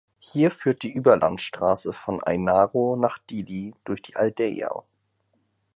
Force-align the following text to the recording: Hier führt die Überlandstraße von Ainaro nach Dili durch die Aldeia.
Hier 0.17 0.49
führt 0.49 0.81
die 0.81 0.91
Überlandstraße 0.91 1.93
von 1.93 2.23
Ainaro 2.23 2.95
nach 2.95 3.19
Dili 3.19 3.75
durch 3.83 4.01
die 4.01 4.15
Aldeia. 4.15 4.83